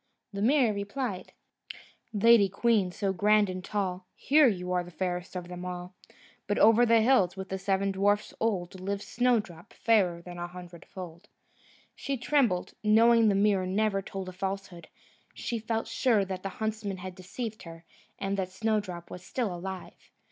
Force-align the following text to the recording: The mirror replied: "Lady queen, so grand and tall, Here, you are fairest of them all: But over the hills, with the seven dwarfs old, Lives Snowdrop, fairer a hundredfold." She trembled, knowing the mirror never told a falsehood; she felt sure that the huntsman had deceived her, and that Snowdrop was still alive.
The 0.33 0.41
mirror 0.41 0.73
replied: 0.73 1.31
"Lady 2.11 2.49
queen, 2.49 2.91
so 2.91 3.13
grand 3.13 3.51
and 3.51 3.63
tall, 3.63 4.07
Here, 4.15 4.47
you 4.47 4.71
are 4.71 4.89
fairest 4.89 5.35
of 5.35 5.47
them 5.47 5.63
all: 5.63 5.93
But 6.47 6.57
over 6.57 6.87
the 6.87 7.01
hills, 7.01 7.37
with 7.37 7.49
the 7.49 7.59
seven 7.59 7.91
dwarfs 7.91 8.33
old, 8.39 8.79
Lives 8.81 9.05
Snowdrop, 9.05 9.73
fairer 9.73 10.23
a 10.25 10.47
hundredfold." 10.47 11.27
She 11.95 12.17
trembled, 12.17 12.73
knowing 12.83 13.29
the 13.29 13.35
mirror 13.35 13.67
never 13.67 14.01
told 14.01 14.27
a 14.27 14.31
falsehood; 14.33 14.87
she 15.35 15.59
felt 15.59 15.85
sure 15.85 16.25
that 16.25 16.41
the 16.41 16.49
huntsman 16.49 16.97
had 16.97 17.13
deceived 17.13 17.61
her, 17.61 17.85
and 18.17 18.37
that 18.37 18.49
Snowdrop 18.49 19.11
was 19.11 19.23
still 19.23 19.53
alive. 19.53 20.09